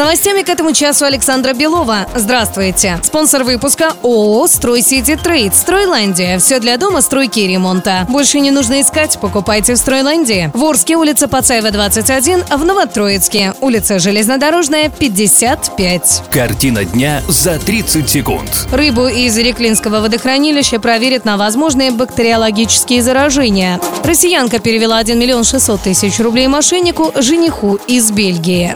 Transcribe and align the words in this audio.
Новостями 0.00 0.40
к 0.40 0.48
этому 0.48 0.72
часу 0.72 1.04
Александра 1.04 1.52
Белова. 1.52 2.06
Здравствуйте. 2.14 2.98
Спонсор 3.02 3.44
выпуска 3.44 3.92
ООО 4.02 4.46
«Стройсити 4.46 5.14
Трейд». 5.14 5.54
«Стройландия». 5.54 6.38
Все 6.38 6.58
для 6.58 6.78
дома, 6.78 7.02
стройки 7.02 7.40
и 7.40 7.46
ремонта. 7.46 8.06
Больше 8.08 8.40
не 8.40 8.50
нужно 8.50 8.80
искать, 8.80 9.18
покупайте 9.20 9.74
в 9.74 9.76
«Стройландии». 9.76 10.50
В 10.54 10.64
Орске, 10.64 10.96
улица 10.96 11.28
Пацаева, 11.28 11.70
21, 11.70 12.44
а 12.48 12.56
в 12.56 12.64
Новотроицке, 12.64 13.52
улица 13.60 13.98
Железнодорожная, 13.98 14.88
55. 14.88 16.22
Картина 16.30 16.86
дня 16.86 17.20
за 17.28 17.58
30 17.58 18.08
секунд. 18.08 18.68
Рыбу 18.72 19.06
из 19.06 19.36
Реклинского 19.36 20.00
водохранилища 20.00 20.80
проверят 20.80 21.26
на 21.26 21.36
возможные 21.36 21.90
бактериологические 21.90 23.02
заражения. 23.02 23.78
Россиянка 24.02 24.60
перевела 24.60 24.96
1 24.96 25.18
миллион 25.18 25.44
600 25.44 25.82
тысяч 25.82 26.18
рублей 26.20 26.46
мошеннику, 26.46 27.12
жениху 27.16 27.78
из 27.86 28.10
Бельгии. 28.10 28.74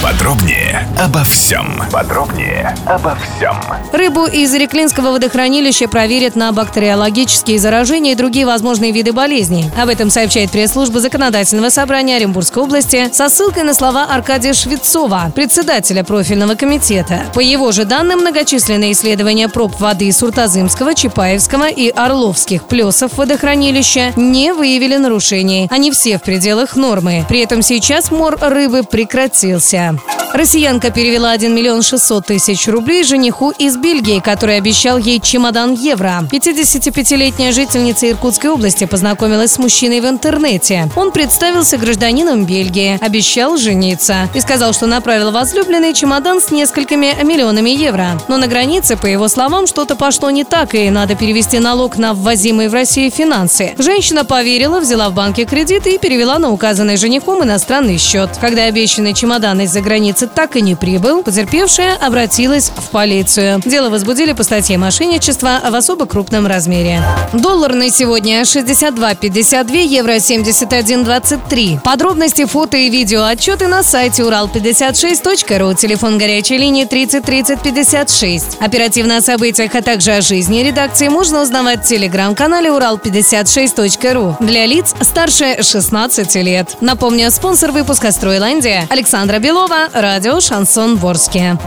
Подробнее 0.00 0.88
обо 0.96 1.24
всем. 1.24 1.82
Подробнее 1.90 2.72
обо 2.86 3.16
всем. 3.16 3.56
Рыбу 3.92 4.26
из 4.26 4.54
Реклинского 4.54 5.10
водохранилища 5.10 5.88
проверят 5.88 6.36
на 6.36 6.52
бактериологические 6.52 7.58
заражения 7.58 8.12
и 8.12 8.14
другие 8.14 8.46
возможные 8.46 8.92
виды 8.92 9.12
болезней. 9.12 9.70
Об 9.76 9.88
этом 9.88 10.10
сообщает 10.10 10.52
пресс-служба 10.52 11.00
Законодательного 11.00 11.68
собрания 11.70 12.14
Оренбургской 12.14 12.62
области 12.62 13.10
со 13.12 13.28
ссылкой 13.28 13.64
на 13.64 13.74
слова 13.74 14.04
Аркадия 14.04 14.52
Швецова, 14.52 15.32
председателя 15.34 16.04
профильного 16.04 16.54
комитета. 16.54 17.22
По 17.34 17.40
его 17.40 17.72
же 17.72 17.84
данным, 17.84 18.20
многочисленные 18.20 18.92
исследования 18.92 19.48
проб 19.48 19.80
воды 19.80 20.12
Суртазымского, 20.12 20.94
Чапаевского 20.94 21.68
и 21.68 21.88
Орловских 21.90 22.64
плесов 22.64 23.18
водохранилища 23.18 24.12
не 24.14 24.52
выявили 24.52 24.96
нарушений. 24.96 25.66
Они 25.72 25.90
все 25.90 26.18
в 26.18 26.22
пределах 26.22 26.76
нормы. 26.76 27.26
При 27.28 27.40
этом 27.40 27.62
сейчас 27.62 28.12
мор 28.12 28.38
рыбы 28.40 28.84
прекратился. 28.84 29.87
FM. 29.88 30.17
Россиянка 30.32 30.90
перевела 30.90 31.30
1 31.30 31.54
миллион 31.54 31.82
600 31.82 32.26
тысяч 32.26 32.68
рублей 32.68 33.02
жениху 33.02 33.50
из 33.50 33.76
Бельгии, 33.76 34.20
который 34.20 34.56
обещал 34.58 34.98
ей 34.98 35.20
чемодан 35.20 35.72
евро. 35.72 36.22
55-летняя 36.30 37.50
жительница 37.52 38.10
Иркутской 38.10 38.50
области 38.50 38.84
познакомилась 38.84 39.52
с 39.52 39.58
мужчиной 39.58 40.00
в 40.00 40.06
интернете. 40.06 40.88
Он 40.96 41.12
представился 41.12 41.78
гражданином 41.78 42.44
Бельгии, 42.44 42.98
обещал 43.02 43.56
жениться 43.56 44.28
и 44.34 44.40
сказал, 44.40 44.72
что 44.74 44.86
направил 44.86 45.30
возлюбленный 45.30 45.94
чемодан 45.94 46.40
с 46.42 46.50
несколькими 46.50 47.16
миллионами 47.24 47.70
евро. 47.70 48.20
Но 48.28 48.36
на 48.36 48.46
границе, 48.46 48.96
по 48.96 49.06
его 49.06 49.28
словам, 49.28 49.66
что-то 49.66 49.96
пошло 49.96 50.30
не 50.30 50.44
так, 50.44 50.74
и 50.74 50.90
надо 50.90 51.14
перевести 51.14 51.58
налог 51.58 51.96
на 51.96 52.12
ввозимые 52.12 52.68
в 52.68 52.74
Россию 52.74 53.10
финансы. 53.10 53.74
Женщина 53.78 54.24
поверила, 54.24 54.80
взяла 54.80 55.08
в 55.08 55.14
банке 55.14 55.46
кредит 55.46 55.86
и 55.86 55.98
перевела 55.98 56.38
на 56.38 56.50
указанный 56.50 56.96
женихом 56.96 57.42
иностранный 57.42 57.98
счет. 57.98 58.30
Когда 58.40 58.64
обещанный 58.64 59.14
чемодан 59.14 59.60
из-за 59.62 59.80
границы 59.80 60.17
так 60.26 60.56
и 60.56 60.60
не 60.60 60.74
прибыл, 60.74 61.22
потерпевшая 61.22 61.96
обратилась 61.96 62.70
в 62.74 62.90
полицию. 62.90 63.60
Дело 63.64 63.90
возбудили 63.90 64.32
по 64.32 64.42
статье 64.42 64.78
мошенничества 64.78 65.60
в 65.68 65.74
особо 65.74 66.06
крупном 66.06 66.46
размере. 66.46 67.02
Доллар 67.32 67.74
на 67.74 67.90
сегодня 67.90 68.42
62,52, 68.42 69.76
евро 69.86 70.16
71,23. 70.16 71.80
Подробности, 71.82 72.44
фото 72.44 72.76
и 72.76 72.90
видео 72.90 73.24
отчеты 73.24 73.66
на 73.66 73.82
сайте 73.82 74.22
урал56.ру, 74.22 75.74
телефон 75.74 76.18
горячей 76.18 76.58
линии 76.58 76.84
30 76.84 77.24
30 77.24 77.62
56. 77.62 78.58
Оперативно 78.60 79.18
о 79.18 79.20
событиях, 79.20 79.74
а 79.74 79.82
также 79.82 80.12
о 80.12 80.20
жизни 80.20 80.60
редакции 80.60 81.08
можно 81.08 81.42
узнавать 81.42 81.84
в 81.84 81.88
телеграм-канале 81.88 82.70
урал56.ру 82.70 84.36
для 84.40 84.66
лиц 84.66 84.94
старше 85.00 85.62
16 85.62 86.34
лет. 86.36 86.76
Напомню, 86.80 87.30
спонсор 87.30 87.72
выпуска 87.72 88.12
«Стройландия» 88.12 88.86
Александра 88.90 89.38
Белова, 89.38 89.88
радио 90.08 90.40
«Шансон 90.40 90.96
Ворске». 90.96 91.58